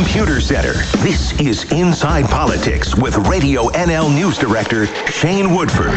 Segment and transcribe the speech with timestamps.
[0.00, 0.72] Computer Center.
[1.02, 5.92] This is Inside Politics with Radio NL News Director Shane Woodford.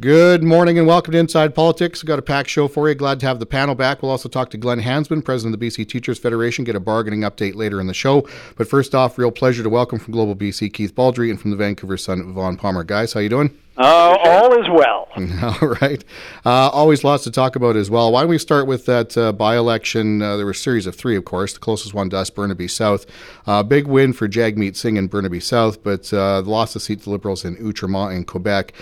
[0.00, 2.02] Good morning and welcome to Inside Politics.
[2.02, 2.96] We've got a packed show for you.
[2.96, 4.02] Glad to have the panel back.
[4.02, 7.20] We'll also talk to Glenn Hansman, president of the BC Teachers Federation, get a bargaining
[7.20, 8.28] update later in the show.
[8.56, 11.56] But first off, real pleasure to welcome from Global BC Keith Baldrey and from the
[11.56, 12.82] Vancouver Sun, Vaughn Palmer.
[12.82, 13.56] Guys, how you doing?
[13.76, 15.08] Uh, all is well.
[15.62, 16.04] All right.
[16.44, 18.12] Uh, always lots to talk about as well.
[18.12, 20.20] Why don't we start with that uh, by election?
[20.20, 21.54] Uh, there were a series of three, of course.
[21.54, 23.06] The closest one to us, Burnaby South.
[23.46, 27.10] Uh, big win for Jagmeet Singh in Burnaby South, but uh, lost the seat to
[27.10, 28.72] Liberals in Outremont in Quebec.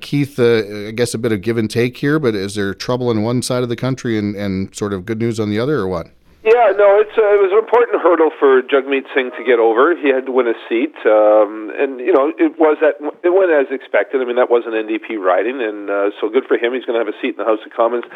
[0.00, 3.22] Keith, I guess a bit of give and take here, but is there trouble on
[3.22, 5.88] one side of the country and, and sort of good news on the other, or
[5.88, 6.08] what?
[6.48, 9.92] Yeah, no, it's uh, it was an important hurdle for Jagmeet Singh to get over.
[9.92, 13.52] He had to win a seat, um, and you know it was that it went
[13.52, 14.22] as expected.
[14.22, 16.72] I mean that was an NDP riding, and uh, so good for him.
[16.72, 18.08] He's going to have a seat in the House of Commons.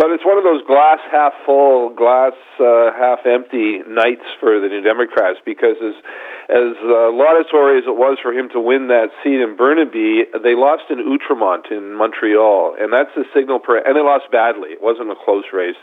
[0.00, 4.72] But it's one of those glass half full, glass uh, half empty nights for the
[4.72, 6.00] New Democrats because as
[6.48, 10.56] as uh, laudatory as it was for him to win that seat in Burnaby, they
[10.56, 13.60] lost in Outremont in Montreal, and that's a signal.
[13.60, 14.72] Per, and they lost badly.
[14.72, 15.76] It wasn't a close race.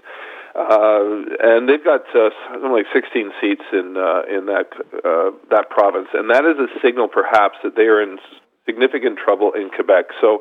[0.55, 4.69] Uh, and they've got uh, something like 16 seats in uh, in that
[5.03, 8.19] uh, that province, and that is a signal, perhaps, that they are in
[8.65, 10.15] significant trouble in Quebec.
[10.21, 10.39] So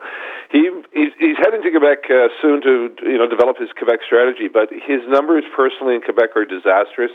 [0.50, 4.46] he he's, he's heading to Quebec uh, soon to you know develop his Quebec strategy.
[4.46, 7.10] But his numbers personally in Quebec are disastrous.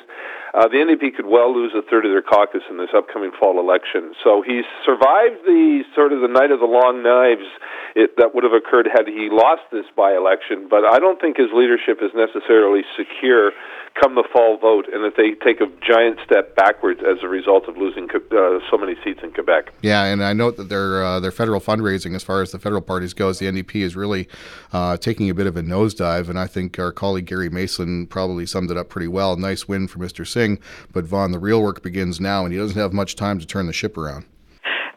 [0.54, 3.60] Uh, the NDP could well lose a third of their caucus in this upcoming fall
[3.60, 4.14] election.
[4.24, 7.48] So he's survived the sort of the night of the long knives
[7.96, 10.68] it, that would have occurred had he lost this by election.
[10.70, 13.52] But I don't think his leadership is necessarily secure
[14.00, 17.68] come the fall vote, and that they take a giant step backwards as a result
[17.68, 19.74] of losing uh, so many seats in Quebec.
[19.82, 22.82] Yeah, and I note that their uh, their federal fundraising, as far as the federal
[22.82, 24.28] parties goes, the NDP is really
[24.72, 28.46] uh, taking a bit of a nosedive, and I think our colleague Gary Mason probably
[28.46, 29.36] summed it up pretty well.
[29.36, 30.28] Nice win for Mr.
[30.28, 30.60] Singh,
[30.92, 33.68] but Vaughn, the real work begins now, and he doesn't have much time to turn
[33.68, 34.26] the ship around.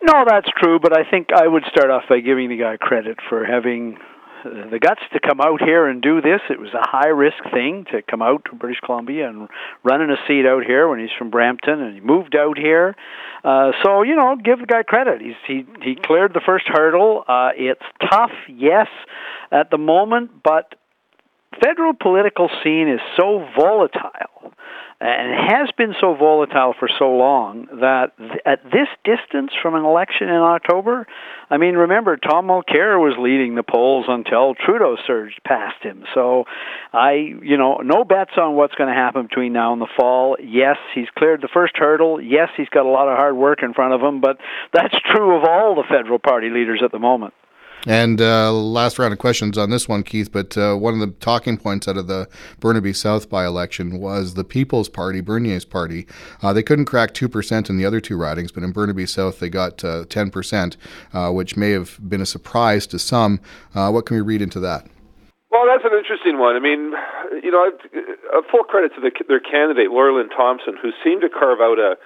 [0.02, 3.19] No, that's true, but I think I would start off by giving the guy credit
[3.28, 3.98] for having
[4.44, 6.40] the guts to come out here and do this.
[6.48, 9.48] It was a high risk thing to come out to British Columbia and
[9.84, 12.96] run in a seat out here when he's from Brampton and he moved out here.
[13.44, 15.20] Uh, so you know, give the guy credit.
[15.20, 17.24] He's he he cleared the first hurdle.
[17.26, 18.88] Uh, it's tough, yes,
[19.50, 20.74] at the moment, but
[21.62, 24.52] federal political scene is so volatile
[25.00, 29.84] and has been so volatile for so long that th- at this distance from an
[29.84, 31.06] election in October,
[31.49, 36.05] I mean, remember Tom Mulcair was leading the polls until Trudeau surged past him.
[36.15, 36.44] So,
[36.93, 40.37] I, you know, no bets on what's going to happen between now and the fall.
[40.38, 42.21] Yes, he's cleared the first hurdle.
[42.21, 44.37] Yes, he's got a lot of hard work in front of him, but
[44.75, 47.32] that's true of all the federal party leaders at the moment.
[47.86, 50.30] And uh, last round of questions on this one, Keith.
[50.30, 54.34] But uh, one of the talking points out of the Burnaby South by election was
[54.34, 56.06] the People's Party, Bernier's party.
[56.42, 59.48] Uh, they couldn't crack 2% in the other two ridings, but in Burnaby South, they
[59.48, 60.76] got 10%,
[61.14, 63.40] uh, uh, which may have been a surprise to some.
[63.74, 64.86] Uh, what can we read into that?
[65.50, 66.54] Well, that's an interesting one.
[66.54, 66.92] I mean,
[67.42, 67.72] you know,
[68.32, 71.78] a full credit to the, their candidate, Laura Lynn Thompson, who seemed to carve out
[71.78, 71.96] a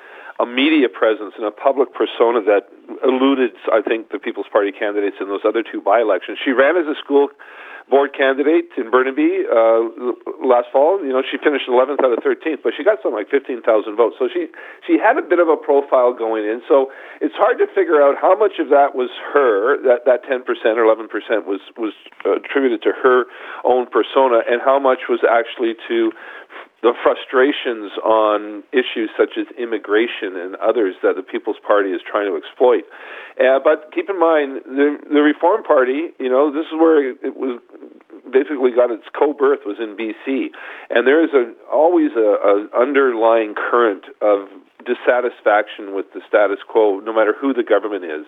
[0.41, 2.69] a media presence and a public persona that
[3.05, 6.39] eluded, I think, the People's Party candidates in those other two by elections.
[6.45, 7.29] She ran as a school
[7.91, 9.85] board candidate in Burnaby uh,
[10.41, 11.05] last fall.
[11.05, 13.61] You know, she finished 11th out of 13th, but she got something like 15,000
[13.97, 14.17] votes.
[14.19, 14.49] So she
[14.87, 16.63] she had a bit of a profile going in.
[16.67, 16.91] So
[17.21, 20.85] it's hard to figure out how much of that was her that that 10% or
[20.89, 21.93] 11% was was
[22.25, 23.27] attributed to her
[23.65, 26.13] own persona, and how much was actually to
[26.85, 32.29] the frustrations on issues such as immigration and others that the People's Party is trying
[32.29, 32.85] to exploit.
[33.41, 37.35] Uh, but keep in mind, the, the Reform Party, you know, this is where it
[37.35, 37.59] was
[38.29, 40.53] basically got its co-birth was in BC,
[40.91, 44.53] and there is a always a, a underlying current of
[44.85, 48.27] dissatisfaction with the status quo, no matter who the government is.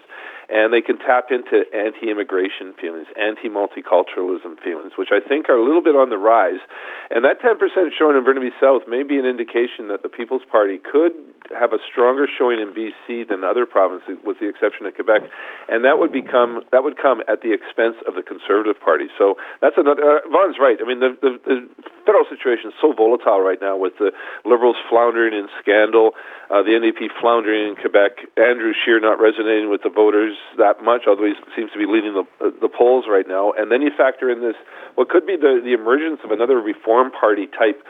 [0.49, 5.59] And they can tap into anti immigration feelings, anti multiculturalism feelings, which I think are
[5.59, 6.63] a little bit on the rise.
[7.11, 7.59] And that 10%
[7.99, 11.13] showing in Burnaby South may be an indication that the People's Party could
[11.55, 15.23] have a stronger showing in BC than other provinces, with the exception of Quebec,
[15.69, 19.07] and that would become that would come at the expense of the Conservative Party.
[19.19, 20.03] So that's another.
[20.03, 20.79] Uh, Vaughn's right.
[20.83, 21.57] I mean, the, the, the
[22.05, 24.11] federal situation is so volatile right now, with the
[24.45, 26.13] Liberals floundering in scandal,
[26.51, 31.03] uh, the NDP floundering in Quebec, Andrew Scheer not resonating with the voters that much,
[31.07, 33.91] although he seems to be leading the uh, the polls right now, and then you
[33.97, 34.55] factor in this
[34.95, 37.83] what could be the the emergence of another Reform Party type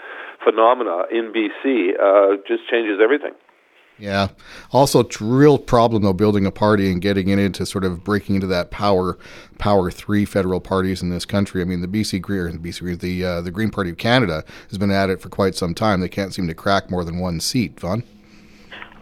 [0.42, 3.32] phenomena in BC, uh, just changes everything.
[3.98, 4.28] Yeah.
[4.72, 8.34] Also, it's real problem though building a party and getting it into sort of breaking
[8.34, 9.16] into that power,
[9.58, 11.62] power three federal parties in this country.
[11.62, 14.44] I mean, the BC Green, the BC Green, the uh, the Green Party of Canada
[14.68, 16.00] has been at it for quite some time.
[16.00, 17.80] They can't seem to crack more than one seat.
[17.80, 18.02] Vaughn.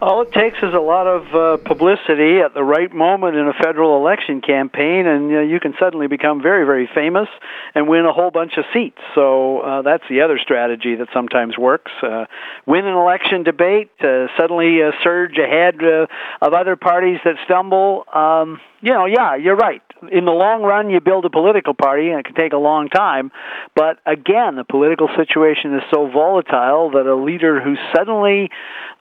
[0.01, 3.53] All it takes is a lot of uh, publicity at the right moment in a
[3.53, 7.29] federal election campaign, and uh, you can suddenly become very, very famous
[7.73, 8.99] and win a whole bunch of seats.
[9.15, 11.91] So uh, that's the other strategy that sometimes works.
[12.03, 12.25] Uh,
[12.65, 16.07] win an election debate, uh, suddenly uh, surge ahead uh,
[16.41, 18.03] of other parties that stumble.
[18.13, 19.81] Um, you know, yeah, you're right.
[20.11, 22.89] In the long run, you build a political party, and it can take a long
[22.89, 23.31] time.
[23.75, 28.49] But again, the political situation is so volatile that a leader who suddenly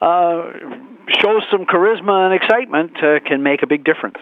[0.00, 0.50] uh,
[1.20, 4.18] shows some charisma and excitement uh, can make a big difference.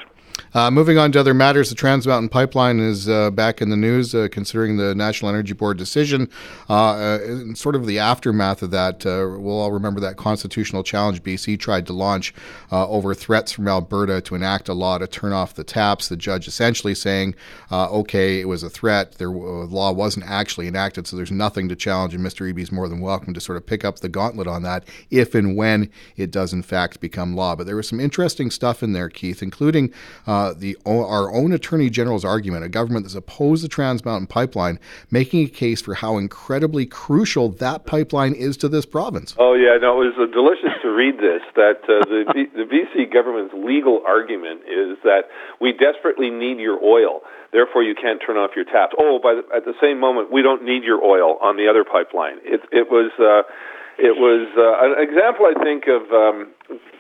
[0.55, 3.77] Uh, moving on to other matters, the Trans Mountain Pipeline is uh, back in the
[3.77, 6.29] news, uh, considering the National Energy Board decision.
[6.69, 11.23] Uh, uh, sort of the aftermath of that, uh, we'll all remember that constitutional challenge
[11.23, 12.35] BC tried to launch
[12.71, 16.09] over threats from Alberta to enact a law to turn off the taps.
[16.09, 17.35] The judge essentially saying,
[17.71, 19.13] okay, it was a threat.
[19.13, 22.53] The law wasn't actually enacted, so there's nothing to challenge, and Mr.
[22.53, 25.35] Eby is more than welcome to sort of pick up the gauntlet on that if
[25.35, 27.57] and when it does, in fact, become law.
[27.57, 29.93] But there was some interesting stuff in there, Keith, including
[30.27, 34.79] uh, the our own Attorney General's argument, a government that's opposed the Trans Mountain Pipeline,
[35.11, 39.35] making a case for how incredibly crucial that pipeline is to this province.
[39.39, 41.43] Oh yeah, no, it was uh, delicious to read this.
[41.55, 45.31] That uh, the the BC government's legal argument is that
[45.61, 47.21] we desperately need your oil,
[47.53, 48.95] therefore you can't turn off your taps.
[48.99, 51.85] Oh, by the, at the same moment, we don't need your oil on the other
[51.85, 52.39] pipeline.
[52.45, 53.13] It it was.
[53.19, 53.49] Uh,
[53.99, 56.53] it was uh, an example, I think, of um,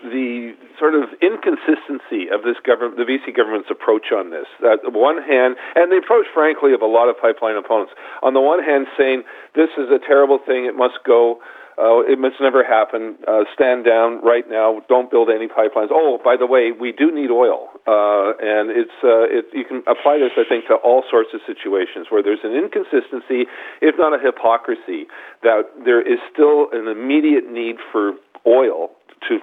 [0.04, 4.46] the sort of inconsistency of this government, the BC government's approach on this.
[4.60, 7.92] on one hand, and the approach, frankly, of a lot of pipeline opponents.
[8.22, 9.24] On the one hand, saying
[9.54, 11.40] this is a terrible thing; it must go.
[11.78, 13.16] Uh, it must never happen.
[13.26, 14.82] Uh, stand down right now.
[14.88, 15.88] Don't build any pipelines.
[15.90, 19.78] Oh, by the way, we do need oil, uh, and it's uh, it, you can
[19.88, 23.48] apply this, I think, to all sorts of situations where there's an inconsistency,
[23.80, 25.08] if not a hypocrisy,
[25.42, 28.12] that there is still an immediate need for
[28.46, 28.90] oil
[29.28, 29.38] to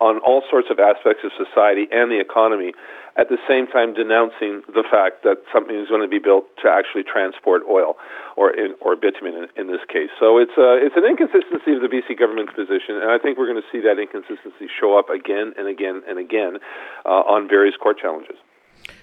[0.00, 2.72] on all sorts of aspects of society and the economy,
[3.16, 6.70] at the same time denouncing the fact that something is going to be built to
[6.70, 7.96] actually transport oil
[8.36, 10.10] or in, or bitumen in, in this case.
[10.18, 13.36] So it's a, uh, it's an inconsistency of the BC government's position, and I think
[13.36, 16.58] we're going to see that inconsistency show up again and again and again
[17.04, 18.38] uh, on various court challenges.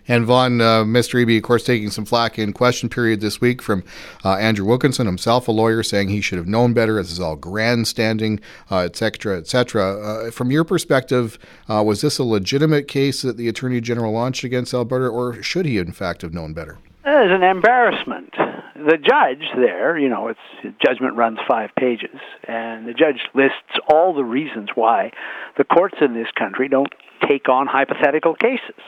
[0.07, 1.23] And Vaughn, uh, Mr.
[1.23, 3.83] Eby, of course, taking some flack in question period this week from
[4.23, 6.95] uh, Andrew Wilkinson, himself a lawyer, saying he should have known better.
[6.95, 8.39] This is all grandstanding,
[8.71, 10.27] et cetera, et cetera.
[10.27, 11.37] Uh, from your perspective,
[11.69, 15.65] uh, was this a legitimate case that the Attorney General launched against Alberta, or should
[15.65, 16.77] he, in fact, have known better?
[17.05, 18.33] It is an embarrassment.
[18.75, 20.39] The judge there, you know, its
[20.85, 25.11] judgment runs five pages, and the judge lists all the reasons why
[25.57, 26.93] the courts in this country don't
[27.27, 28.81] take on hypothetical cases.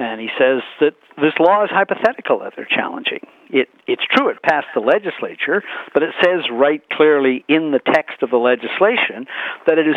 [0.00, 3.20] And he says that this law is hypothetical that they're challenging.
[3.50, 5.62] It, it's true it passed the legislature,
[5.92, 9.26] but it says right clearly in the text of the legislation
[9.66, 9.96] that it is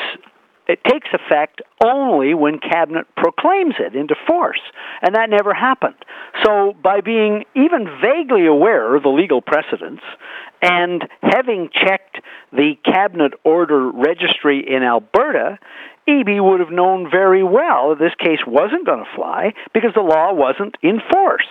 [0.68, 4.62] it takes effect only when cabinet proclaims it into force
[5.02, 5.96] and that never happened
[6.44, 10.04] so by being even vaguely aware of the legal precedents
[10.62, 12.22] and having checked
[12.54, 15.60] the cabinet order registry in Alberta
[16.08, 20.02] Eby would have known very well that this case wasn't going to fly because the
[20.02, 21.48] law wasn't in force.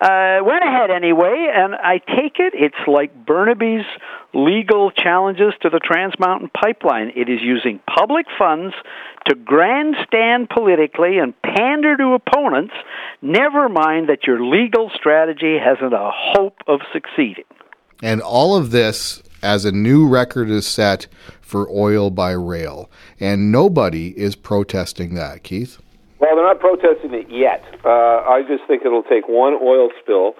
[0.00, 3.84] Uh, went ahead anyway, and I take it it's like Burnaby's
[4.32, 7.12] legal challenges to the Trans Mountain Pipeline.
[7.14, 8.74] It is using public funds
[9.28, 12.72] to grandstand politically and pander to opponents,
[13.20, 17.44] never mind that your legal strategy hasn't a hope of succeeding.
[18.02, 21.06] And all of this as a new record is set
[21.40, 22.90] for oil by rail.
[23.18, 25.78] And nobody is protesting that, Keith.
[26.18, 27.64] Well, they're not protesting it yet.
[27.84, 30.34] Uh, I just think it'll take one oil spill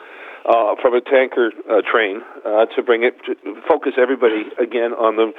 [0.45, 3.35] uh, from a tanker uh, train uh, to bring it to
[3.69, 5.33] focus everybody again on the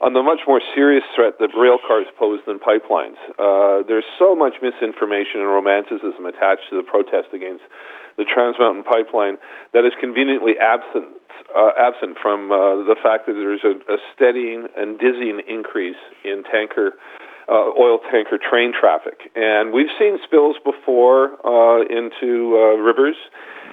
[0.00, 3.18] on the much more serious threat that rail cars pose than pipelines.
[3.34, 7.64] Uh, there's so much misinformation and romanticism attached to the protest against
[8.18, 9.38] the Trans Mountain Pipeline
[9.72, 11.14] that is conveniently absent
[11.54, 16.42] uh, absent from uh, the fact that there's a, a steadying and dizzying increase in
[16.44, 16.92] tanker
[17.48, 23.16] uh, oil tanker train traffic, and we've seen spills before uh, into uh, rivers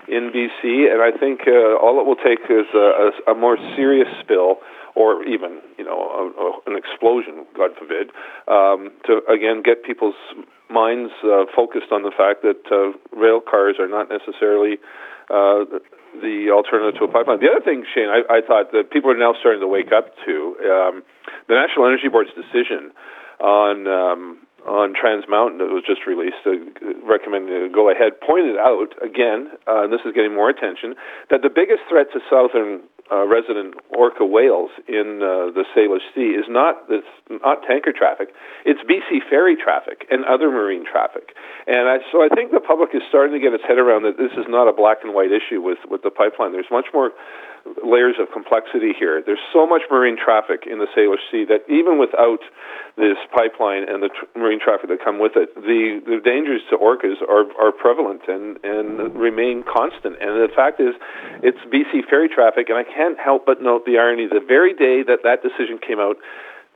[0.07, 3.57] in BC, and I think uh, all it will take is a, a, a more
[3.75, 4.59] serious spill
[4.95, 8.09] or even you know a, a, an explosion, God forbid,
[8.47, 10.15] um, to again get people's
[10.69, 14.79] minds uh, focused on the fact that uh, rail cars are not necessarily
[15.29, 15.65] uh,
[16.21, 17.39] the alternative to a pipeline.
[17.39, 20.15] The other thing, Shane, I, I thought that people are now starting to wake up
[20.25, 20.33] to
[20.63, 21.03] um,
[21.47, 22.91] the National Energy Board's decision
[23.39, 26.57] on um, on Trans Mountain that was just released, uh,
[27.05, 30.97] recommending to go ahead, pointed out again, uh, and this is getting more attention,
[31.29, 32.81] that the biggest threat to southern
[33.11, 38.29] uh, resident orca whales in uh, the Salish Sea is not it's not tanker traffic.
[38.65, 41.35] It's BC ferry traffic and other marine traffic.
[41.67, 44.17] And I, so I think the public is starting to get its head around that
[44.17, 46.51] this is not a black and white issue with with the pipeline.
[46.51, 47.11] There's much more
[47.83, 49.21] layers of complexity here.
[49.25, 52.39] There's so much marine traffic in the Salish Sea that even without
[52.95, 56.77] this pipeline and the tr- marine traffic that come with it, the, the dangers to
[56.77, 60.15] orcas are, are prevalent and, and remain constant.
[60.21, 60.93] And the fact is,
[61.41, 64.27] it's BC ferry traffic, and I can't help but note the irony.
[64.27, 66.17] The very day that that decision came out,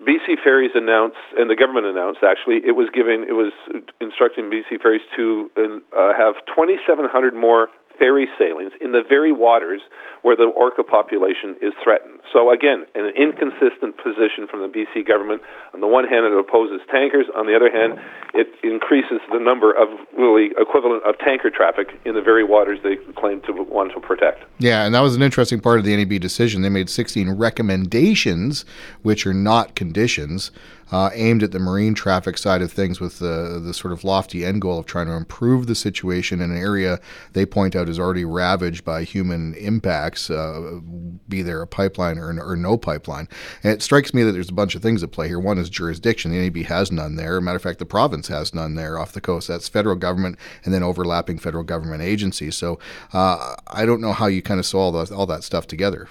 [0.01, 3.51] BC Ferries announced, and the government announced actually, it was giving, it was
[4.00, 7.67] instructing BC Ferries to uh, have 2,700 more
[8.00, 9.82] ferry sailings in the very waters
[10.22, 12.20] where the orca population is threatened.
[12.34, 15.41] So again, an inconsistent position from the BC government.
[15.74, 17.25] On the one hand, it opposes tankers.
[17.36, 18.00] On the other hand,
[18.34, 19.88] it increases the number of
[20.18, 24.44] really equivalent of tanker traffic in the very waters they claim to want to protect.
[24.60, 26.62] Yeah, and that was an interesting part of the NEB decision.
[26.62, 28.65] They made 16 recommendations,
[29.01, 30.51] which are not conditions
[30.91, 34.46] uh, aimed at the marine traffic side of things with the, the sort of lofty
[34.46, 37.00] end goal of trying to improve the situation in an area
[37.34, 40.79] they point out is already ravaged by human impacts, uh,
[41.27, 43.27] be there a pipeline or, or no pipeline.
[43.63, 45.39] And it strikes me that there's a bunch of things at play here.
[45.39, 46.31] One is jurisdiction.
[46.31, 47.39] The NEB has none there.
[47.41, 49.48] matter of fact, the province has none there off the coast.
[49.48, 52.55] That's federal government and then overlapping federal government agencies.
[52.55, 52.79] So
[53.13, 56.10] uh, I don't know how you kind of saw all, all that stuff together.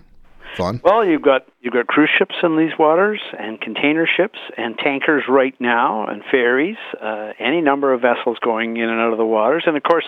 [0.56, 0.80] Vaughn.
[0.82, 5.24] Well, you've got you've got cruise ships in these waters, and container ships, and tankers
[5.28, 6.76] right now, and ferries.
[7.00, 10.06] Uh, any number of vessels going in and out of the waters, and of course,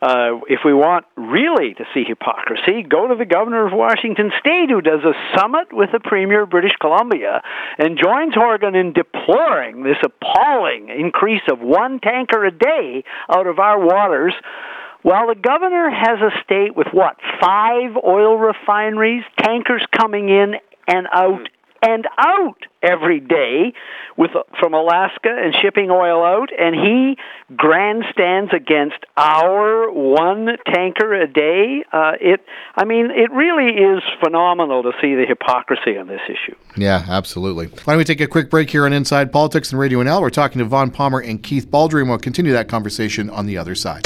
[0.00, 4.70] uh, if we want really to see hypocrisy, go to the governor of Washington State,
[4.70, 7.42] who does a summit with the premier of British Columbia,
[7.78, 13.58] and joins Horgan in deploring this appalling increase of one tanker a day out of
[13.58, 14.34] our waters.
[15.04, 17.16] Well, the governor has a state with what?
[17.40, 20.54] Five oil refineries, tankers coming in
[20.88, 21.48] and out
[21.82, 23.72] and out every day
[24.16, 27.16] with from Alaska and shipping oil out and he
[27.56, 31.84] grandstands against our one tanker a day.
[31.92, 32.44] Uh, it
[32.76, 36.56] I mean it really is phenomenal to see the hypocrisy on this issue.
[36.76, 37.66] Yeah absolutely.
[37.66, 40.30] Why don't we take a quick break here on Inside Politics and Radio NL we're
[40.30, 43.74] talking to Vaughn Palmer and Keith Baldrey and we'll continue that conversation on the other
[43.74, 44.02] side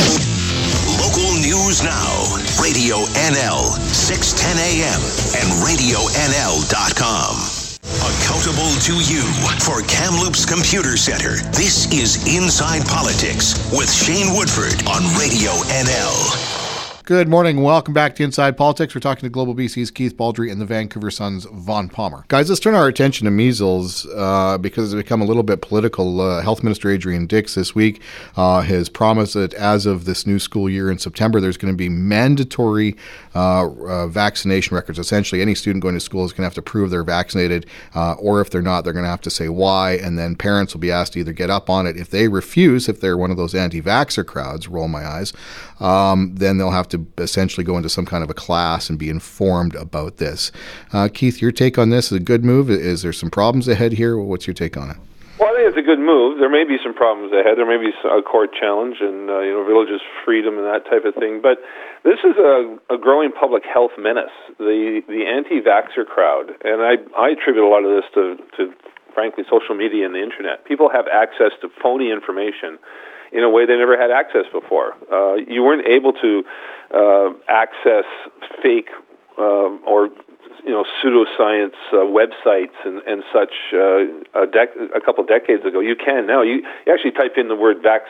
[1.73, 2.97] News Now, Radio
[3.33, 3.65] NL,
[3.95, 5.01] 610 AM,
[5.41, 7.33] and RadioNL.com.
[8.13, 9.23] Accountable to you
[9.65, 11.37] for Kamloops Computer Center.
[11.53, 16.62] This is Inside Politics with Shane Woodford on Radio NL.
[17.05, 17.63] Good morning.
[17.63, 18.95] Welcome back to Inside Politics.
[18.95, 22.25] We're talking to Global BC's Keith Baldrey and the Vancouver Sun's Vaughn Palmer.
[22.29, 26.21] Guys, let's turn our attention to measles uh, because it's become a little bit political.
[26.21, 28.01] Uh, Health Minister Adrian Dix this week
[28.37, 31.77] uh, has promised that as of this new school year in September, there's going to
[31.77, 32.97] be mandatory
[33.35, 35.01] uh, uh, vaccination records.
[35.01, 37.67] Essentially, any student going to school is going to have to prove they're vaccinated,
[37.97, 40.73] uh, or if they're not, they're going to have to say why, and then parents
[40.73, 41.97] will be asked to either get up on it.
[41.97, 45.33] If they refuse, if they're one of those anti vaxxer crowds, roll my eyes,
[45.83, 49.11] um, then they'll have to essentially go into some kind of a class and be
[49.11, 50.53] informed about this.
[50.93, 52.71] Uh, Keith, your take on this is a good move.
[52.71, 54.17] Is there some problems ahead here?
[54.17, 54.97] What's your take on it?
[55.41, 56.39] Well, I think it's a good move.
[56.39, 57.59] There may be some problems ahead.
[57.59, 61.03] There may be a court challenge and uh, you know religious freedom and that type
[61.05, 61.43] of thing.
[61.43, 61.59] But
[62.05, 64.31] this is a, a growing public health menace.
[64.59, 68.71] The the anti-vaxxer crowd, and I I attribute a lot of this to to
[69.15, 70.65] frankly social media and the internet.
[70.65, 72.79] People have access to phony information
[73.33, 74.95] in a way they never had access before.
[75.11, 76.45] Uh, you weren't able to
[76.95, 78.05] uh, access
[78.63, 78.91] fake
[79.39, 79.43] uh,
[79.87, 80.11] or
[80.65, 85.81] you know pseudoscience uh, websites and, and such uh, a, dec- a couple decades ago.
[85.81, 86.43] You can now.
[86.43, 88.03] You, you actually type in the word vax.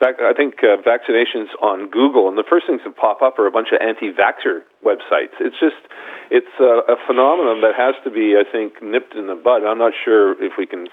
[0.00, 3.46] Vac- I think uh, vaccinations on Google, and the first things that pop up are
[3.46, 5.38] a bunch of anti-vaxxer websites.
[5.40, 5.80] It's just
[6.30, 9.64] it's a, a phenomenon that has to be, I think, nipped in the bud.
[9.64, 10.88] I'm not sure if we can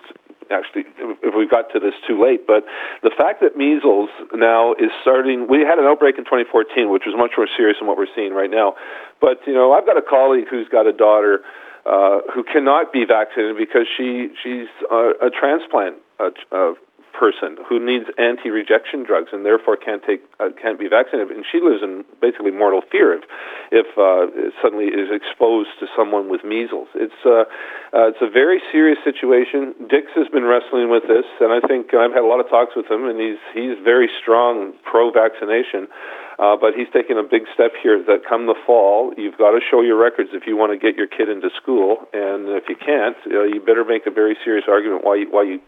[0.52, 0.86] actually
[1.24, 2.46] if we got to this too late.
[2.46, 2.66] But
[3.02, 7.16] the fact that measles now is starting, we had an outbreak in 2014, which was
[7.18, 8.76] much more serious than what we're seeing right now.
[9.20, 11.42] But you know, I've got a colleague who's got a daughter
[11.86, 16.74] uh, who cannot be vaccinated because she she's uh, a transplant uh, uh,
[17.22, 21.62] person who needs anti-rejection drugs and therefore can't take uh, can't be vaccinated, and she
[21.62, 23.24] lives in basically mortal fear if
[23.70, 24.26] if uh,
[24.58, 26.90] suddenly is exposed to someone with measles.
[26.98, 27.46] It's uh,
[27.94, 29.78] uh, it's a very serious situation.
[29.86, 32.74] Dix has been wrestling with this, and I think I've had a lot of talks
[32.74, 35.86] with him, and he's he's very strong pro-vaccination.
[36.42, 39.60] Uh, but he's taking a big step here that come the fall, you've got to
[39.62, 42.10] show your records if you want to get your kid into school.
[42.14, 45.44] And if you can't, uh, you better make a very serious argument why you, why
[45.44, 45.62] you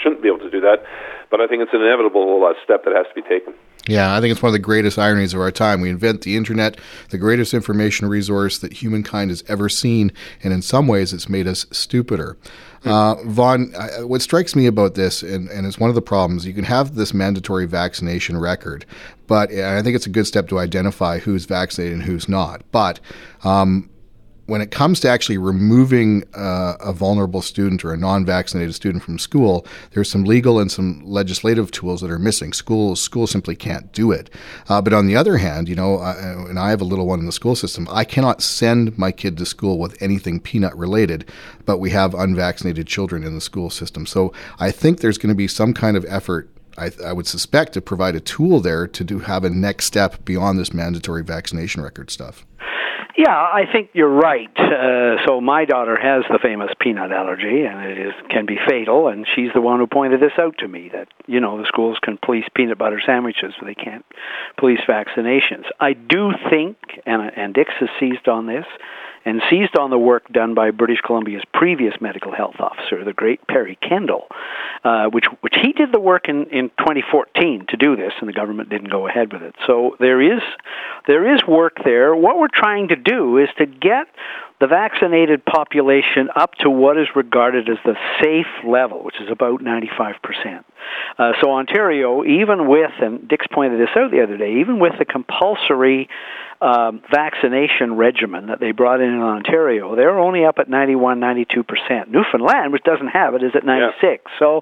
[0.00, 0.84] shouldn't be able to do that.
[1.30, 3.54] But I think it's an inevitable uh, step that has to be taken.
[3.88, 5.80] Yeah, I think it's one of the greatest ironies of our time.
[5.80, 6.78] We invent the internet,
[7.10, 10.12] the greatest information resource that humankind has ever seen,
[10.44, 12.36] and in some ways, it's made us stupider.
[12.84, 13.72] Uh, Vaughn,
[14.02, 16.94] what strikes me about this, and, and it's one of the problems, you can have
[16.94, 18.84] this mandatory vaccination record,
[19.26, 22.62] but I think it's a good step to identify who's vaccinated and who's not.
[22.70, 23.00] But
[23.42, 23.90] um,
[24.46, 29.18] when it comes to actually removing uh, a vulnerable student or a non-vaccinated student from
[29.18, 32.52] school, there's some legal and some legislative tools that are missing.
[32.52, 34.30] Schools schools simply can't do it.
[34.68, 37.20] Uh, but on the other hand, you know, I, and I have a little one
[37.20, 41.30] in the school system, I cannot send my kid to school with anything peanut related.
[41.64, 45.34] But we have unvaccinated children in the school system, so I think there's going to
[45.34, 49.04] be some kind of effort I, I, would suspect to provide a tool there to
[49.04, 52.46] do have a next step beyond this mandatory vaccination record stuff.
[53.16, 54.50] Yeah, I think you're right.
[54.56, 59.08] Uh, so my daughter has the famous peanut allergy, and it is can be fatal.
[59.08, 61.98] And she's the one who pointed this out to me that you know the schools
[62.02, 64.04] can police peanut butter sandwiches, but they can't
[64.56, 65.64] police vaccinations.
[65.78, 68.64] I do think, and and Dix has seized on this
[69.24, 73.46] and seized on the work done by British Columbia's previous medical health officer, the great
[73.46, 74.26] Perry Kendall,
[74.84, 78.32] uh, which which he did the work in, in 2014 to do this, and the
[78.32, 79.54] government didn't go ahead with it.
[79.66, 80.42] So there is
[81.06, 82.14] there is work there.
[82.14, 84.06] What we're trying to do is to get
[84.60, 89.60] the vaccinated population up to what is regarded as the safe level, which is about
[89.60, 90.64] 95%.
[91.18, 94.92] Uh, so Ontario, even with, and Dix pointed this out the other day, even with
[94.98, 96.08] the compulsory
[96.62, 101.62] um, vaccination regimen that they brought in in Ontario, they're only up at 91, 92
[101.64, 102.10] percent.
[102.10, 104.00] Newfoundland, which doesn't have it, is at 96.
[104.02, 104.38] Yeah.
[104.38, 104.56] So,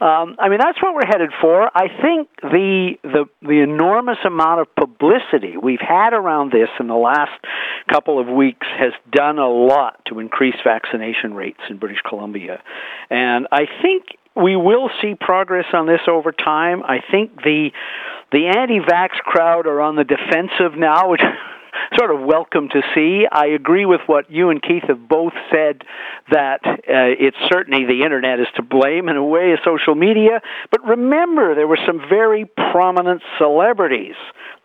[0.00, 1.70] um, I mean, that's what we're headed for.
[1.74, 6.94] I think the the the enormous amount of publicity we've had around this in the
[6.96, 7.38] last
[7.86, 12.62] couple of weeks has done a lot to increase vaccination rates in British Columbia,
[13.10, 16.82] and I think we will see progress on this over time.
[16.82, 17.70] I think the
[18.30, 21.20] the anti-vax crowd are on the defensive now, which
[21.98, 23.26] sort of welcome to see.
[23.30, 25.82] I agree with what you and Keith have both said
[26.30, 30.40] that uh, it's certainly the internet is to blame in a way, social media.
[30.70, 34.16] But remember, there were some very prominent celebrities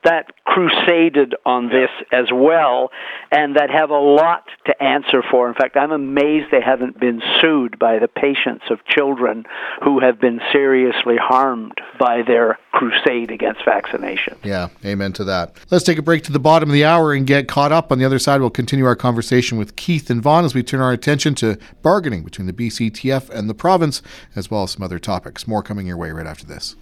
[0.04, 2.92] that crusaded on this as well
[3.32, 5.48] and that have a lot to answer for.
[5.50, 9.46] In fact, I'm amazed they haven't been sued by the patients of children
[9.84, 14.38] who have been seriously harmed by their crusade against vaccination.
[14.44, 15.56] Yeah, amen to that.
[15.72, 17.92] Let's take a break to the bottom of the hour and get caught up.
[17.92, 20.80] On the other side, we'll continue our conversation with Keith and Vaughn as we turn
[20.80, 24.02] our attention to bargaining between the BCTF and the province,
[24.36, 25.48] as well as some other topics.
[25.48, 26.76] More coming your way right after this.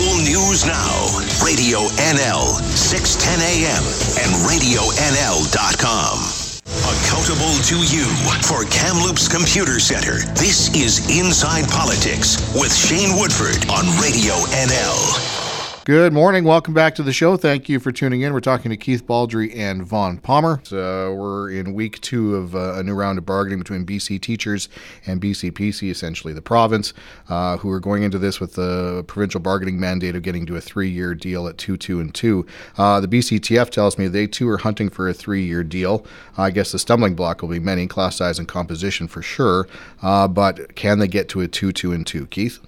[0.00, 0.96] Local news now.
[1.44, 3.84] Radio NL, 610 AM,
[4.16, 6.16] and RadioNL.com.
[6.88, 8.06] Accountable to you
[8.40, 10.20] for Kamloops Computer Center.
[10.36, 15.39] This is Inside Politics with Shane Woodford on Radio NL.
[15.86, 16.44] Good morning.
[16.44, 17.38] Welcome back to the show.
[17.38, 18.34] Thank you for tuning in.
[18.34, 20.60] We're talking to Keith Baldrey and Vaughn Palmer.
[20.66, 24.68] Uh, we're in week two of uh, a new round of bargaining between BC teachers
[25.06, 26.92] and BCPC, essentially the province,
[27.30, 30.60] uh, who are going into this with the provincial bargaining mandate of getting to a
[30.60, 32.46] three year deal at 2 2 and 2.
[32.76, 36.04] Uh, the BCTF tells me they too are hunting for a three year deal.
[36.36, 39.66] I guess the stumbling block will be many, class size and composition for sure.
[40.02, 42.26] Uh, but can they get to a 2 2 and 2?
[42.26, 42.58] Keith?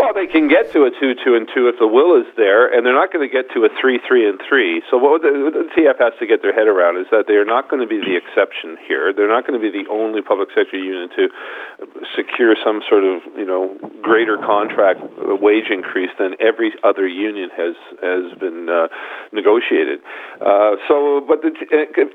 [0.00, 2.64] Well, they can get to a two, two, and two if the will is there,
[2.72, 4.80] and they're not going to get to a three, three, and three.
[4.88, 7.44] So what the, the TF has to get their head around is that they are
[7.44, 9.12] not going to be the exception here.
[9.12, 11.28] They're not going to be the only public sector union to
[12.16, 15.04] secure some sort of you know greater contract
[15.36, 18.88] wage increase than every other union has has been uh,
[19.36, 20.00] negotiated.
[20.40, 21.52] Uh, so, but the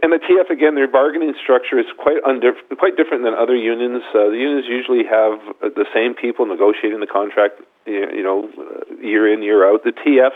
[0.01, 4.01] and the TF again, their bargaining structure is quite undif- quite different than other unions.
[4.09, 8.49] Uh, the unions usually have the same people negotiating the contract you know,
[9.01, 9.83] year in year out.
[9.83, 10.31] The TF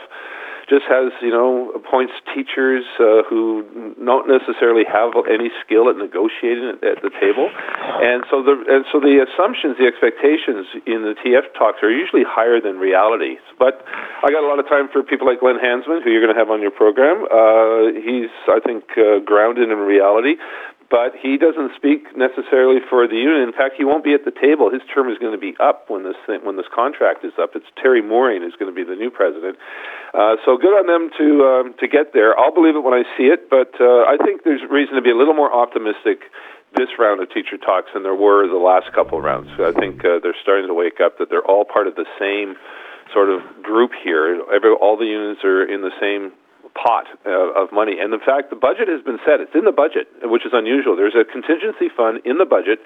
[0.69, 3.65] just has you know appoints teachers uh, who
[3.97, 9.01] don't necessarily have any skill at negotiating at, the table, and so the and so
[9.01, 13.41] the assumptions, the expectations in the TF talks are usually higher than reality.
[13.57, 13.83] But
[14.23, 16.39] I got a lot of time for people like Glenn Hansman, who you're going to
[16.39, 17.25] have on your program.
[17.25, 20.37] Uh, he's I think uh, grounded in reality
[20.89, 23.45] but he doesn't speak necessarily for the union.
[23.45, 24.71] In fact, he won't be at the table.
[24.73, 27.53] His term is going to be up when this thing, when this contract is up.
[27.53, 29.57] It's Teri Mooring who's going to be the new president.
[30.13, 32.37] Uh, so good on them to um, to get there.
[32.37, 35.11] I'll believe it when I see it, but uh, I think there's reason to be
[35.11, 36.25] a little more optimistic
[36.77, 39.49] this round of teacher talks than there were the last couple rounds.
[39.57, 42.55] I think uh, they're starting to wake up that they're all part of the same
[43.13, 44.41] sort of group here.
[44.53, 46.31] Every, all the unions are in the same
[46.79, 47.99] pot uh, of money.
[47.99, 49.43] And in fact, the budget has been set.
[49.43, 50.95] It's in the budget, which is unusual.
[50.95, 52.79] There's a contingency fund in the budget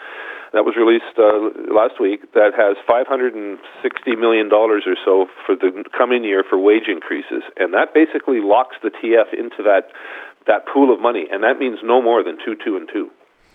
[0.54, 3.62] that was released uh, last week that has 560
[4.18, 8.76] million dollars or so for the coming year for wage increases, and that basically locks
[8.82, 9.94] the TF into that
[10.46, 13.10] that pool of money, and that means no more than two, two, and two.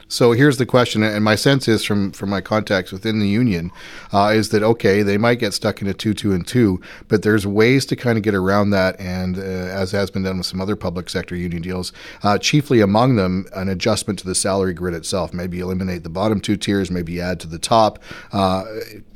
[0.09, 3.71] So here's the question, and my sense is from from my contacts within the union,
[4.11, 5.03] uh, is that okay?
[5.03, 8.16] They might get stuck in a two, two, and two, but there's ways to kind
[8.16, 11.37] of get around that, and uh, as has been done with some other public sector
[11.37, 11.92] union deals,
[12.23, 15.35] uh, chiefly among them an adjustment to the salary grid itself.
[15.35, 17.99] Maybe eliminate the bottom two tiers, maybe add to the top.
[18.33, 18.64] Uh,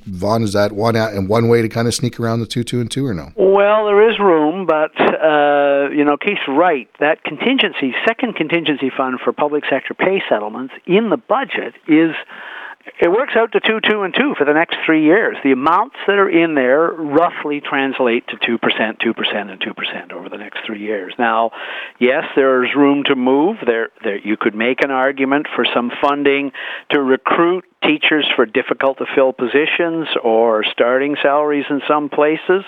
[0.07, 2.81] Vaughn, is that one and one way to kind of sneak around the two, two,
[2.81, 3.33] and two, or no?
[3.37, 6.89] Well, there is room, but uh, you know, Keith's right.
[6.99, 12.15] That contingency, second contingency fund for public sector pay settlements in the budget is
[13.01, 15.37] it works out to two, two, and two for the next three years.
[15.45, 19.75] The amounts that are in there roughly translate to two percent, two percent, and two
[19.75, 21.15] percent over the next three years.
[21.19, 21.53] Now,
[22.01, 23.59] yes, there's room to move.
[23.65, 26.53] There, there, you could make an argument for some funding
[26.91, 32.65] to recruit teachers for difficult to fill positions or starting salaries in some places.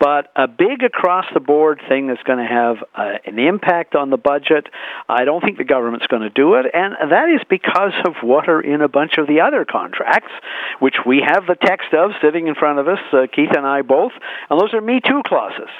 [0.00, 4.10] But a big across the board thing that's going to have uh, an impact on
[4.10, 4.68] the budget,
[5.08, 6.66] I don't think the government's going to do it.
[6.72, 10.30] And that is because of what are in a bunch of the other contracts,
[10.78, 13.82] which we have the text of sitting in front of us, uh, Keith and I
[13.82, 14.12] both.
[14.50, 15.70] And those are Me Too clauses.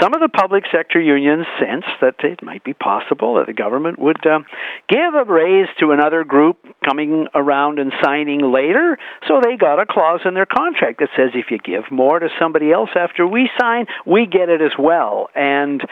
[0.00, 3.98] Some of the public sector unions sense that it might be possible that the government
[3.98, 4.40] would uh,
[4.88, 8.96] give a raise to another group coming around and signing later.
[9.26, 12.28] So they got a clause in their contract that says if you give more to
[12.38, 15.28] somebody else after we sign, we get it as well.
[15.34, 15.82] And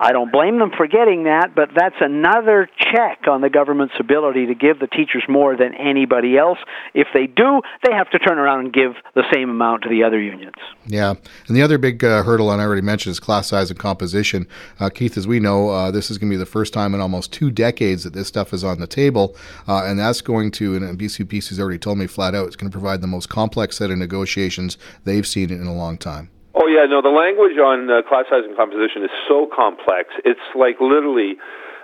[0.00, 4.46] I don't blame them for getting that, but that's another check on the government's ability
[4.46, 6.58] to give the teachers more than anybody else.
[6.94, 10.04] If they do, they have to turn around and give the same amount to the
[10.04, 10.54] other unions.
[10.86, 11.14] Yeah.
[11.48, 14.46] And the other big uh, hurdle, and I already mentioned, is class size and composition.
[14.78, 17.00] Uh, Keith, as we know, uh, this is going to be the first time in
[17.00, 19.36] almost two decades that this stuff is on the table.
[19.66, 22.70] Uh, and that's going to, and BCPC has already told me flat out, it's going
[22.70, 26.30] to provide the most complex set of negotiations they've seen in a long time.
[26.54, 27.02] Oh yeah, no.
[27.02, 30.10] The language on uh, class size and composition is so complex.
[30.24, 31.36] It's like literally.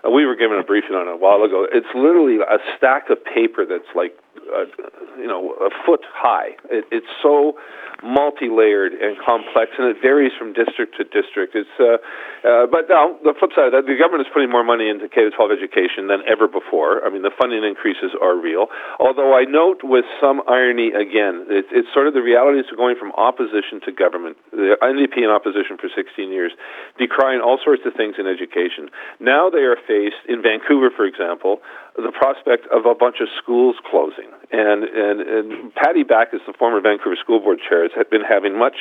[0.04, 1.66] Uh, we were given a briefing on it a while ago.
[1.70, 4.12] It's literally a stack of paper that's like,
[4.52, 4.68] uh,
[5.16, 6.56] you know, a foot high.
[6.68, 7.56] It, it's so
[8.02, 11.54] multi-layered and complex, and it varies from district to district.
[11.54, 12.00] It's, uh,
[12.42, 15.08] uh, but now the flip side of that, the government is putting more money into
[15.08, 17.04] K-12 education than ever before.
[17.04, 18.68] I mean, the funding increases are real.
[18.98, 22.96] Although I note with some irony again, it, it's sort of the realities of going
[22.98, 24.36] from opposition to government.
[24.50, 26.52] The NDP in opposition for 16 years,
[26.98, 28.90] decrying all sorts of things in education.
[29.20, 31.60] Now they are faced in Vancouver, for example,
[31.96, 34.26] the prospect of a bunch of schools closing.
[34.52, 38.76] And, and, and Patti Bacchus, the former Vancouver School Board chair, has been having much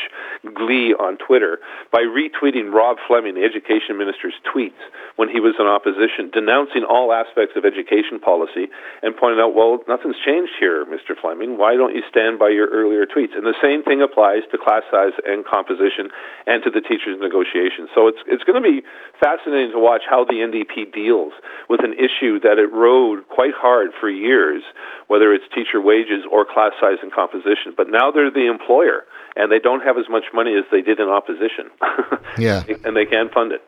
[0.54, 1.60] glee on Twitter
[1.92, 4.80] by retweeting Rob Fleming, the education minister's tweets,
[5.16, 8.68] when he was in opposition, denouncing all aspects of education policy
[9.02, 11.14] and pointing out, well, nothing's changed here, Mr.
[11.20, 11.58] Fleming.
[11.58, 13.38] Why don't you stand by your earlier tweets?
[13.38, 16.10] And the same thing applies to class size and composition
[16.48, 17.90] and to the teachers' negotiations.
[17.94, 18.82] So it's, it's going to be
[19.22, 21.34] fascinating to watch how the NDP deals
[21.70, 24.64] with an issue that it rode quite hard for years,
[25.08, 27.74] whether it's teacher wages or class size and composition.
[27.76, 31.00] But now they're the employer, and they don't have as much money as they did
[31.00, 31.70] in opposition.
[32.38, 33.62] yeah, and they can fund it.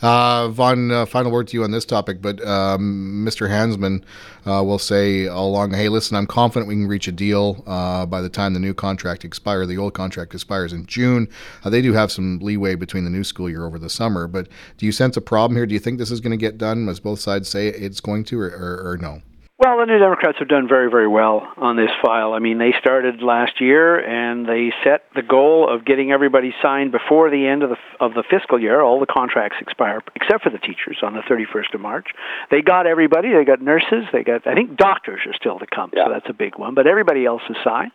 [0.00, 3.48] Uh, Vaughn, uh, final word to you on this topic, but um, Mr.
[3.48, 4.04] Hansman
[4.46, 8.06] uh, will say all along, hey, listen, I'm confident we can reach a deal uh,
[8.06, 9.66] by the time the new contract expires.
[9.66, 11.28] The old contract expires in June.
[11.64, 14.48] Uh, they do have some leeway between the new school year over the summer, but
[14.76, 15.66] do you sense a problem here?
[15.66, 18.22] Do you think this is going to get done, as both sides say it's going
[18.24, 19.22] to, or, or, or no?
[19.60, 22.32] Well, the New Democrats have done very, very well on this file.
[22.32, 26.92] I mean, they started last year and they set the goal of getting everybody signed
[26.92, 28.80] before the end of the of the fiscal year.
[28.80, 32.06] All the contracts expire except for the teachers on the 31st of March.
[32.52, 33.32] They got everybody.
[33.34, 34.06] They got nurses.
[34.12, 36.04] They got I think doctors are still to come, yeah.
[36.06, 36.76] so that's a big one.
[36.76, 37.90] But everybody else is signed.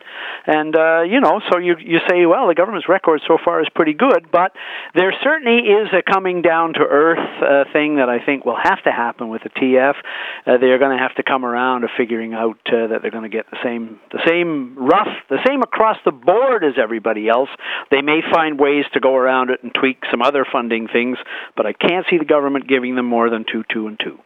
[0.46, 3.70] And uh, you know, so you you say, well, the government's record so far is
[3.74, 4.52] pretty good, but
[4.96, 8.84] there certainly is a coming down to earth uh, thing that I think will have
[8.84, 9.96] to happen with the TF.
[10.46, 13.12] Uh, they're going to have to come around around of figuring out uh, that they're
[13.12, 17.30] going to get the same the same rough the same across the board as everybody
[17.30, 17.50] else.
[17.92, 21.18] They may find ways to go around it and tweak some other funding things,
[21.56, 24.20] but I can't see the government giving them more than two, two, and two.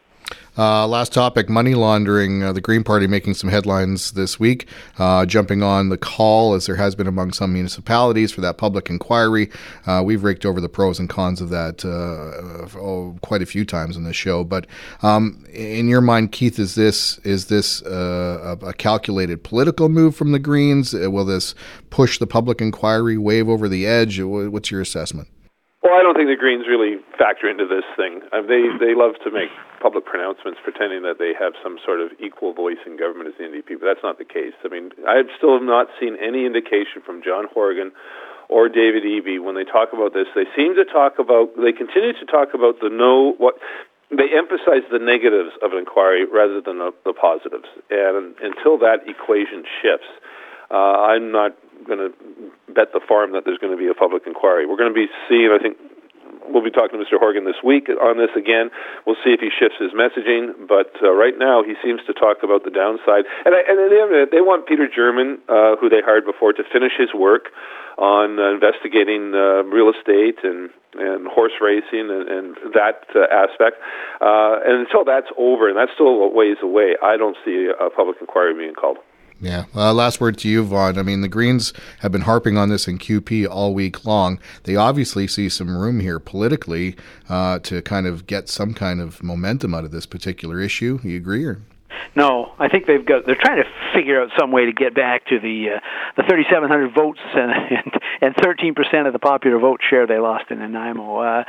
[0.58, 2.42] Uh, last topic money laundering.
[2.42, 4.66] Uh, the Green Party making some headlines this week,
[4.98, 8.90] uh, jumping on the call as there has been among some municipalities for that public
[8.90, 9.50] inquiry.
[9.86, 13.64] Uh, we've raked over the pros and cons of that uh, oh, quite a few
[13.64, 14.42] times in this show.
[14.42, 14.66] But
[15.02, 20.32] um, in your mind, Keith, is this is this uh, a calculated political move from
[20.32, 20.92] the Greens?
[20.92, 21.54] Will this
[21.90, 24.20] push the public inquiry wave over the edge?
[24.20, 25.28] What's your assessment?
[25.84, 28.22] Well, I don't think the Greens really factor into this thing.
[28.32, 32.52] they they love to make public pronouncements pretending that they have some sort of equal
[32.52, 34.54] voice in government as the NDP, but that's not the case.
[34.64, 37.92] I mean, I still have not seen any indication from John Horgan
[38.48, 40.26] or David Eby when they talk about this.
[40.34, 43.54] They seem to talk about, they continue to talk about the no, what,
[44.10, 47.68] they emphasize the negatives of an inquiry rather than the, the positives.
[47.90, 50.08] And until that equation shifts,
[50.70, 52.10] uh, I'm not going to
[52.72, 54.66] bet the farm that there's going to be a public inquiry.
[54.66, 55.76] We're going to be seeing, I think,
[56.50, 57.18] we'll be talking to Mr.
[57.18, 58.70] Horgan this week on this again.
[59.06, 60.68] We'll see if he shifts his messaging.
[60.68, 63.24] But uh, right now, he seems to talk about the downside.
[63.44, 66.92] And, I, and they, they want Peter German, uh, who they hired before, to finish
[66.98, 67.50] his work
[67.98, 73.76] on uh, investigating uh, real estate and and horse racing and, and that uh, aspect.
[74.20, 77.90] Uh, and until that's over, and that's still a ways away, I don't see a
[77.90, 78.96] public inquiry being called.
[79.40, 79.66] Yeah.
[79.72, 80.98] Last word to you, Vaughn.
[80.98, 84.40] I mean, the Greens have been harping on this in QP all week long.
[84.64, 86.96] They obviously see some room here politically
[87.28, 90.98] uh, to kind of get some kind of momentum out of this particular issue.
[91.04, 91.60] You agree, or?
[92.16, 93.26] No, I think they've got.
[93.26, 95.80] They're trying to figure out some way to get back to the uh,
[96.16, 100.58] the 3,700 votes and and 13 percent of the popular vote share they lost in
[100.58, 101.18] Nanaimo.
[101.18, 101.44] Uh,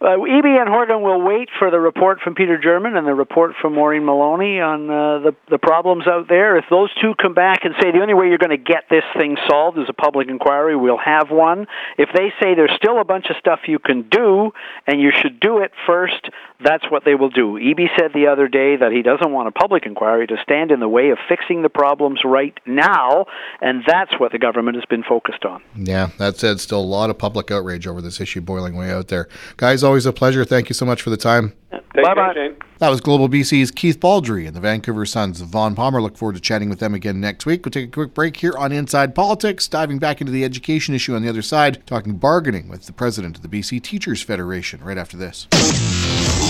[0.00, 3.52] uh, Eby and Horgan will wait for the report from Peter German and the report
[3.60, 6.58] from Maureen Maloney on uh, the the problems out there.
[6.58, 9.04] If those two come back and say the only way you're going to get this
[9.16, 11.66] thing solved is a public inquiry, we'll have one.
[11.96, 14.52] If they say there's still a bunch of stuff you can do
[14.86, 16.28] and you should do it first,
[16.62, 17.54] that's what they will do.
[17.54, 20.80] Eby said the other day that he doesn't want a public inquiry to stand in
[20.80, 23.26] the way of fixing the problems right now,
[23.60, 25.62] and that's what the government has been focused on.
[25.74, 29.08] Yeah, that said, still a lot of public outrage over this issue boiling way out
[29.08, 30.44] there, guys always a pleasure.
[30.44, 31.54] Thank you so much for the time.
[31.70, 32.50] Bye bye.
[32.78, 36.02] That was Global BC's Keith Baldrey and the Vancouver Suns of Vaughn Palmer.
[36.02, 37.64] Look forward to chatting with them again next week.
[37.64, 41.14] We'll take a quick break here on Inside Politics, diving back into the education issue
[41.14, 44.98] on the other side, talking bargaining with the president of the BC Teachers Federation right
[44.98, 45.48] after this.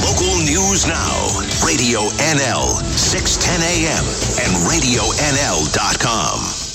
[0.03, 1.29] Local news now,
[1.65, 4.05] Radio NL, 610 AM,
[4.43, 6.66] and RadioNL.com.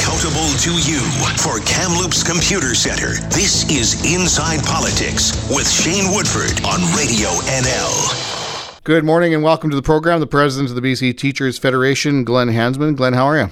[0.00, 1.00] Accountable to you
[1.36, 3.20] for Kamloops Computer Center.
[3.28, 8.80] This is Inside Politics with Shane Woodford on Radio NL.
[8.82, 10.18] Good morning and welcome to the program.
[10.20, 12.96] The president of the BC Teachers Federation, Glenn Hansman.
[12.96, 13.50] Glenn, how are you?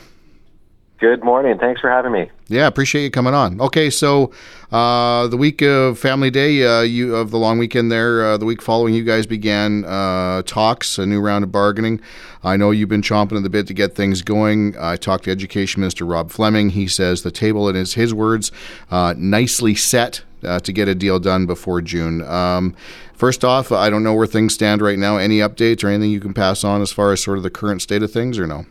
[0.98, 1.58] Good morning.
[1.58, 2.28] Thanks for having me.
[2.48, 3.60] Yeah, appreciate you coming on.
[3.60, 4.32] Okay, so
[4.72, 8.44] uh, the week of Family Day, uh, you of the long weekend there, uh, the
[8.44, 12.00] week following, you guys began uh, talks, a new round of bargaining.
[12.42, 14.74] I know you've been chomping at the bit to get things going.
[14.76, 16.70] I talked to Education Minister Rob Fleming.
[16.70, 18.50] He says the table, in his his words,
[18.90, 22.22] uh, nicely set uh, to get a deal done before June.
[22.22, 22.74] Um,
[23.14, 25.16] first off, I don't know where things stand right now.
[25.16, 27.82] Any updates or anything you can pass on as far as sort of the current
[27.82, 28.66] state of things, or no?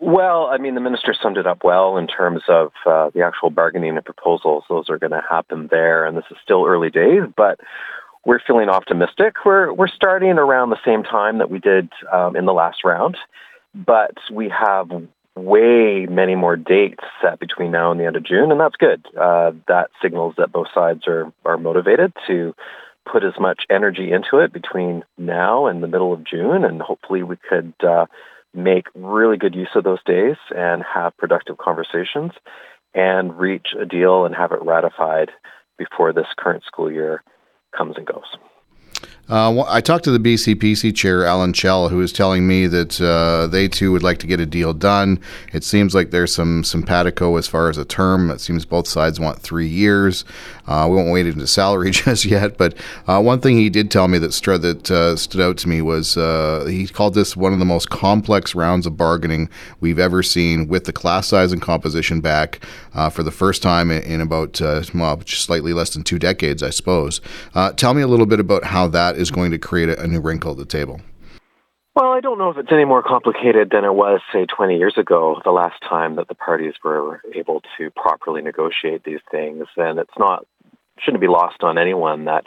[0.00, 3.50] Well, I mean, the minister summed it up well in terms of uh, the actual
[3.50, 4.64] bargaining and proposals.
[4.68, 7.60] Those are going to happen there, and this is still early days, but
[8.24, 9.36] we're feeling optimistic.
[9.44, 13.16] We're we're starting around the same time that we did um, in the last round,
[13.74, 14.90] but we have
[15.36, 19.04] way many more dates set between now and the end of June, and that's good.
[19.18, 22.54] Uh, that signals that both sides are are motivated to
[23.10, 27.22] put as much energy into it between now and the middle of June, and hopefully
[27.22, 27.72] we could.
[27.82, 28.06] Uh,
[28.54, 32.32] make really good use of those days and have productive conversations
[32.94, 35.30] and reach a deal and have it ratified
[35.76, 37.22] before this current school year
[37.76, 38.36] comes and goes.
[39.28, 43.46] Uh, I talked to the BCPC chair, Alan Chell, who was telling me that uh,
[43.46, 45.18] they too would like to get a deal done.
[45.52, 48.30] It seems like there's some simpatico as far as a term.
[48.30, 50.26] It seems both sides want three years.
[50.66, 52.74] Uh, we won't wait into salary just yet, but
[53.06, 55.80] uh, one thing he did tell me that, st- that uh, stood out to me
[55.80, 59.48] was uh, he called this one of the most complex rounds of bargaining
[59.80, 62.60] we've ever seen with the class size and composition back
[63.10, 64.60] for the first time in, in about
[64.94, 67.20] well, slightly less than two decades, I suppose.
[67.76, 70.20] tell me a little bit about how that that is going to create a, new
[70.20, 71.00] wrinkle at the table?
[71.94, 74.94] Well, I don't know if it's any more complicated than it was, say, 20 years
[74.98, 79.66] ago, the last time that the parties were able to properly negotiate these things.
[79.76, 80.44] And it's not,
[80.98, 82.46] shouldn't be lost on anyone that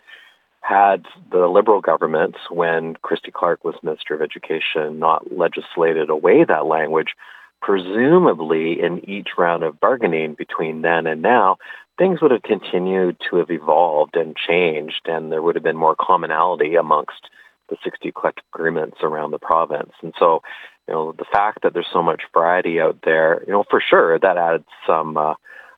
[0.59, 6.65] had the Liberal government, when Christy Clark was Minister of Education, not legislated away that
[6.65, 7.13] language,
[7.61, 11.55] presumably in each round of bargaining between then and now,
[11.97, 15.95] things would have continued to have evolved and changed, and there would have been more
[15.95, 17.29] commonality amongst
[17.69, 19.91] the 60 collective agreements around the province.
[20.01, 20.41] And so,
[20.87, 24.17] you know, the fact that there's so much variety out there, you know, for sure
[24.19, 25.33] that adds some uh,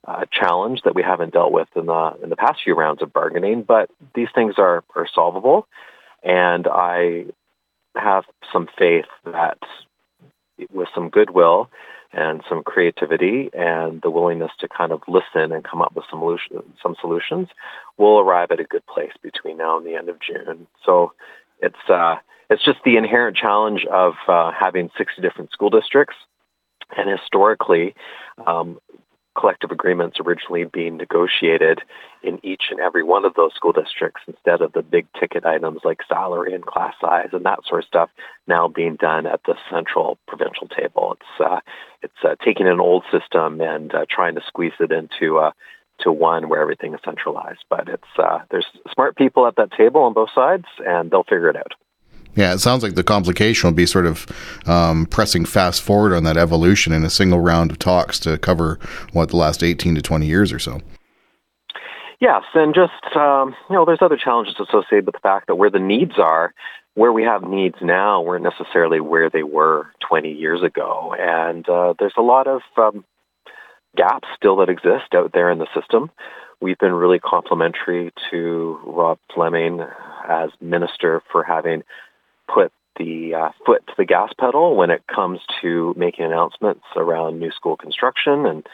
[0.08, 3.12] uh, challenge that we haven't dealt with in the in the past few rounds of
[3.12, 3.64] bargaining.
[3.64, 5.68] But these things are are solvable,
[6.24, 7.26] and I
[7.96, 9.58] have some faith that
[10.72, 11.70] with some goodwill
[12.12, 16.20] and some creativity and the willingness to kind of listen and come up with some,
[16.20, 17.50] solution, some solutions,
[17.98, 20.68] we'll arrive at a good place between now and the end of June.
[20.86, 21.14] So,
[21.62, 22.16] it's uh,
[22.50, 26.16] it's just the inherent challenge of uh, having 60 different school districts,
[26.98, 27.94] and historically,
[28.48, 28.80] um,
[29.38, 31.80] collective agreements originally being negotiated
[32.24, 35.82] in each and every one of those school districts instead of the big ticket items
[35.84, 38.10] like salary and class size and that sort of stuff
[38.48, 41.16] now being done at the central provincial table.
[41.20, 41.60] It's uh,
[42.02, 45.52] it's uh, taking an old system and uh, trying to squeeze it into uh,
[46.02, 47.64] to one where everything is centralized.
[47.70, 51.50] But it's uh, there's smart people at that table on both sides, and they'll figure
[51.50, 51.74] it out.
[52.40, 54.26] Yeah, it sounds like the complication will be sort of
[54.66, 58.80] um, pressing fast forward on that evolution in a single round of talks to cover
[59.12, 60.80] what the last 18 to 20 years or so.
[62.22, 65.70] Yes, and just um, you know, there's other challenges associated with the fact that where
[65.70, 66.54] the needs are,
[66.94, 71.94] where we have needs now, weren't necessarily where they were 20 years ago, and uh,
[72.00, 73.04] there's a lot of um,
[73.98, 76.10] gaps still that exist out there in the system.
[76.62, 79.82] We've been really complimentary to Rob Fleming
[80.26, 81.84] as minister for having
[82.54, 87.40] put the uh, foot to the gas pedal when it comes to making announcements around
[87.40, 88.68] new school construction and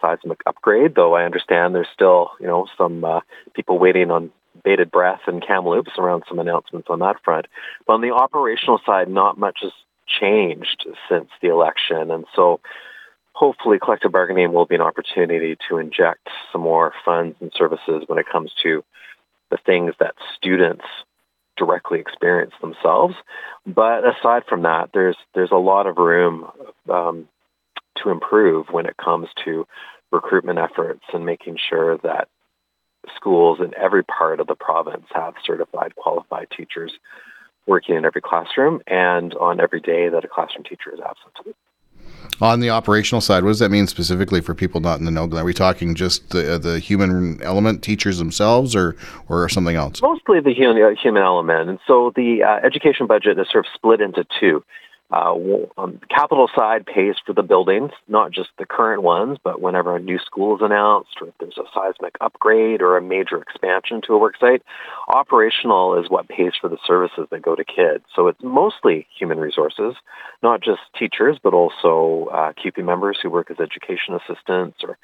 [0.00, 0.94] seismic upgrade.
[0.94, 3.20] Though I understand there's still, you know, some uh,
[3.54, 4.30] people waiting on
[4.64, 7.46] bated breath and Kamloops around some announcements on that front.
[7.86, 9.72] But on the operational side, not much has
[10.06, 12.60] changed since the election, and so
[13.32, 18.18] hopefully collective bargaining will be an opportunity to inject some more funds and services when
[18.18, 18.84] it comes to
[19.50, 20.84] the things that students
[21.64, 23.14] directly experience themselves.
[23.64, 26.50] But aside from that, there's there's a lot of room
[26.90, 27.28] um,
[28.02, 29.66] to improve when it comes to
[30.10, 32.28] recruitment efforts and making sure that
[33.16, 36.92] schools in every part of the province have certified qualified teachers
[37.66, 41.56] working in every classroom and on every day that a classroom teacher is absent.
[42.40, 45.28] On the operational side, what does that mean specifically for people not in the know?
[45.36, 48.96] Are we talking just the the human element, teachers themselves, or
[49.28, 50.02] or something else?
[50.02, 51.68] Mostly the human, uh, human element.
[51.68, 54.64] And so the uh, education budget is sort of split into two.
[55.12, 59.94] Uh, the capital side pays for the buildings, not just the current ones, but whenever
[59.94, 64.00] a new school is announced, or if there's a seismic upgrade or a major expansion
[64.06, 64.62] to a work site,
[65.08, 68.04] operational is what pays for the services that go to kids.
[68.16, 69.94] So it's mostly human resources,
[70.42, 74.96] not just teachers, but also uh, CUPE members who work as education assistants or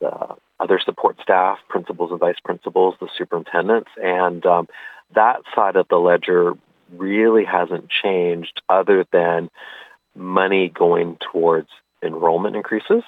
[0.00, 4.68] the other support staff, principals and vice principals, the superintendents, and um,
[5.14, 6.54] that side of the ledger
[6.92, 9.50] really hasn't changed other than
[10.14, 11.68] money going towards
[12.02, 13.02] enrollment increases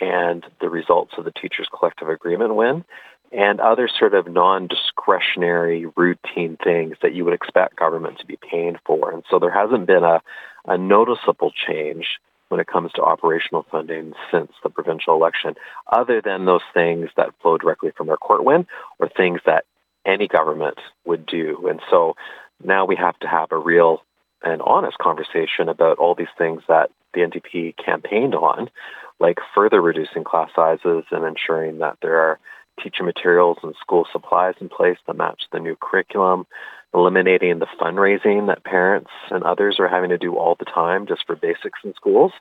[0.00, 2.84] and the results of the teachers collective agreement win
[3.32, 8.76] and other sort of non-discretionary routine things that you would expect government to be paying
[8.84, 9.12] for.
[9.12, 10.22] And so there hasn't been a,
[10.66, 15.54] a noticeable change when it comes to operational funding since the provincial election,
[15.90, 18.66] other than those things that flow directly from our court win
[19.00, 19.64] or things that
[20.04, 21.66] any government would do.
[21.68, 22.14] And so
[22.62, 24.02] now we have to have a real
[24.42, 28.70] and honest conversation about all these things that the NDP campaigned on,
[29.18, 32.38] like further reducing class sizes and ensuring that there are
[32.82, 36.46] teacher materials and school supplies in place that match the new curriculum,
[36.92, 41.26] eliminating the fundraising that parents and others are having to do all the time just
[41.26, 42.32] for basics in schools.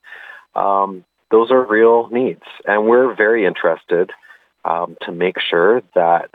[0.53, 2.43] Um, those are real needs.
[2.65, 4.11] And we're very interested
[4.63, 6.31] um, to make sure that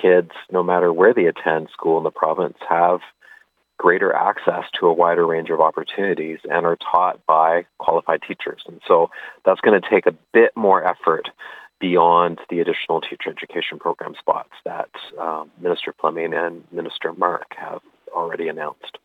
[0.00, 3.00] kids, no matter where they attend school in the province, have
[3.82, 8.62] greater access to a wider range of opportunities and are taught by qualified teachers.
[8.68, 9.10] And so
[9.44, 11.28] that's going to take a bit more effort
[11.80, 14.88] beyond the additional teacher education program spots that
[15.20, 17.80] um, Minister Fleming and Minister Mark have
[18.14, 18.98] already announced.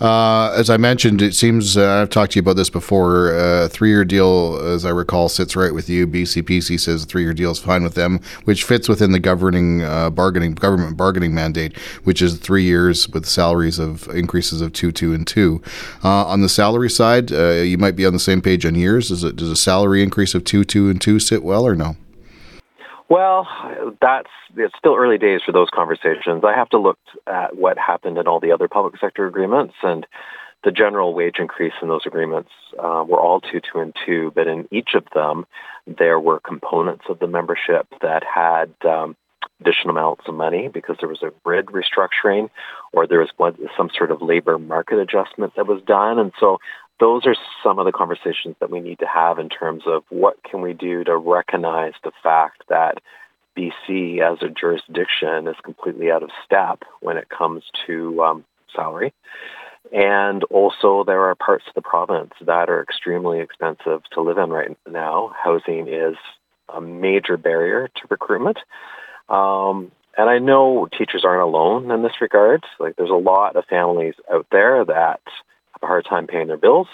[0.00, 3.32] Uh, as I mentioned, it seems uh, I've talked to you about this before.
[3.32, 6.06] A uh, three-year deal, as I recall, sits right with you.
[6.06, 10.54] BCPC says three-year deal is fine with them, which fits within the governing uh, bargaining
[10.54, 15.26] government bargaining mandate, which is three years with salaries of increases of two, two, and
[15.26, 15.62] two.
[16.02, 19.10] Uh, on the salary side, uh, you might be on the same page on years.
[19.22, 21.96] It, does a salary increase of two, two, and two sit well or no?
[23.12, 23.46] Well,
[24.00, 26.44] that's it's still early days for those conversations.
[26.46, 30.06] I have to look at what happened in all the other public sector agreements, and
[30.64, 32.48] the general wage increase in those agreements
[32.78, 34.32] uh, were all two, two, and two.
[34.34, 35.44] But in each of them,
[35.86, 39.14] there were components of the membership that had um,
[39.60, 42.48] additional amounts of money because there was a grid restructuring,
[42.94, 43.28] or there was
[43.76, 46.60] some sort of labor market adjustment that was done, and so
[47.02, 47.34] those are
[47.64, 50.72] some of the conversations that we need to have in terms of what can we
[50.72, 53.02] do to recognize the fact that
[53.58, 59.12] BC as a jurisdiction is completely out of step when it comes to um, salary.
[59.92, 64.50] And also, there are parts of the province that are extremely expensive to live in
[64.50, 65.34] right now.
[65.42, 66.14] Housing is
[66.72, 68.58] a major barrier to recruitment.
[69.28, 72.62] Um, and I know teachers aren't alone in this regard.
[72.78, 75.20] Like there's a lot of families out there that
[75.82, 76.88] a hard time paying their bills,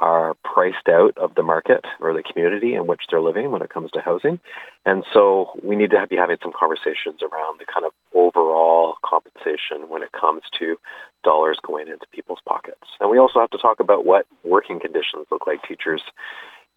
[0.00, 3.70] are priced out of the market or the community in which they're living when it
[3.70, 4.38] comes to housing.
[4.86, 9.88] And so we need to be having some conversations around the kind of overall compensation
[9.88, 10.76] when it comes to
[11.24, 12.86] dollars going into people's pockets.
[13.00, 16.02] And we also have to talk about what working conditions look like teachers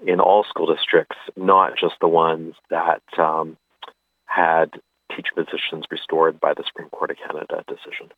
[0.05, 3.55] in all school districts, not just the ones that um,
[4.25, 4.71] had
[5.15, 8.09] teacher positions restored by the Supreme Court of Canada decision.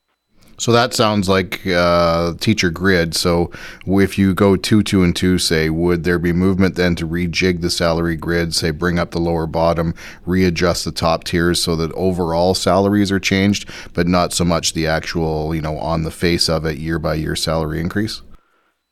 [0.58, 3.16] So that sounds like uh, teacher grid.
[3.16, 3.52] So
[3.86, 7.62] if you go two, two, and two, say, would there be movement then to rejig
[7.62, 9.96] the salary grid, say, bring up the lower bottom,
[10.26, 14.88] readjust the top tiers so that overall salaries are changed, but not so much the
[14.88, 18.22] actual, you know, on the face of it, year by year salary increase?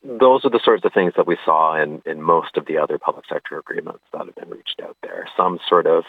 [0.03, 2.97] Those are the sorts of things that we saw in, in most of the other
[2.97, 5.27] public sector agreements that have been reached out there.
[5.37, 6.05] Some sort of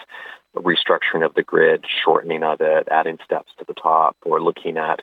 [0.57, 5.01] restructuring of the grid, shortening of it, adding steps to the top, or looking at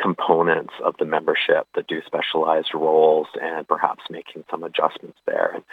[0.00, 5.52] components of the membership that do specialized roles and perhaps making some adjustments there.
[5.54, 5.64] And,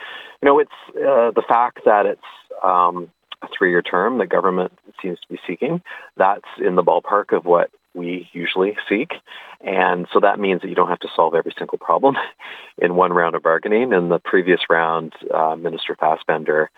[0.42, 2.22] you know, it's uh, the fact that it's
[2.64, 3.12] um,
[3.42, 4.72] a three-year term that government
[5.02, 5.82] seems to be seeking.
[6.18, 9.14] That's in the ballpark of what we usually seek.
[9.62, 12.16] And so that means that you don't have to solve every single problem
[12.78, 13.94] in one round of bargaining.
[13.94, 16.70] In the previous round, uh, Minister Fassbender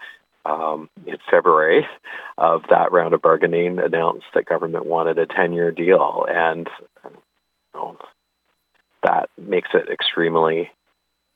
[0.45, 1.85] um, in February
[2.37, 6.25] of that round of bargaining announced that government wanted a 10 year deal.
[6.29, 6.69] And
[9.03, 10.69] that makes it extremely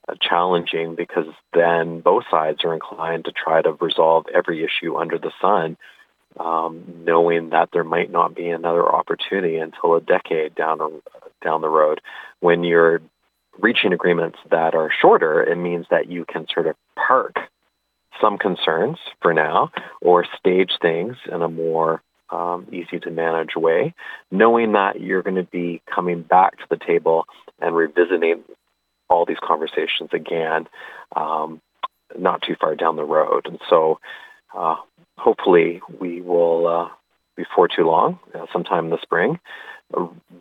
[0.08, 5.18] uh, challenging because then both sides are inclined to try to resolve every issue under
[5.18, 5.78] the sun,
[6.40, 11.02] um, knowing that there might not be another opportunity until a decade down,
[11.44, 12.02] down the road.
[12.40, 13.02] When you're
[13.60, 17.36] reaching agreements that are shorter, it means that you can sort of park
[18.20, 19.72] some concerns for now
[20.02, 22.02] or stage things in a more
[22.32, 23.94] um, easy to manage way,
[24.32, 27.26] knowing that you're going to be coming back to the table
[27.60, 28.44] and revisiting
[29.10, 30.68] all these conversations again,
[31.16, 31.62] um,
[32.18, 33.46] not too far down the road.
[33.46, 34.00] And so
[34.56, 34.76] uh,
[35.18, 36.90] hopefully we will, uh,
[37.36, 39.40] before too long, uh, sometime in the spring,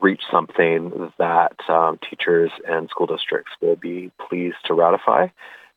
[0.00, 5.26] reach something that um, teachers and school districts will be pleased to ratify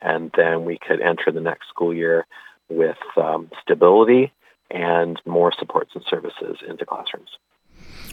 [0.04, 2.28] and then we could enter the next school year
[2.70, 4.32] with um, stability
[4.72, 7.30] and more supports and services into classrooms.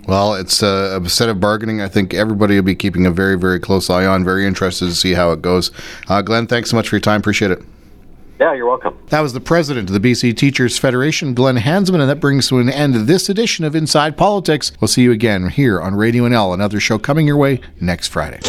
[0.06, 1.80] Well, it's a, a, set of bargaining.
[1.80, 4.24] I think everybody will be keeping a very, very close eye on.
[4.24, 5.70] Very interested to see how it goes.
[6.08, 7.20] Uh, Glen, thanks so much for your time.
[7.20, 7.62] Appreciate it.
[8.40, 8.96] Yeah, you're welcome.
[9.08, 12.58] That was the president of the BC Teachers Federation, Glen Hansman, and that brings to
[12.58, 14.72] an end this edition of Inside Politics.
[14.80, 18.40] We'll see you again here on Radio NL, another show coming your way next Friday.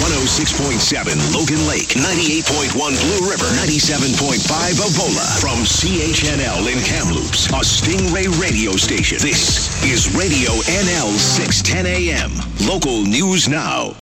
[0.00, 5.26] 106.7 Logan Lake, 98.1 Blue River, 97.5 Avola.
[5.40, 9.18] From CHNL in Kamloops, a Stingray radio station.
[9.20, 12.32] This is Radio NL 610 AM.
[12.66, 13.94] Local news now.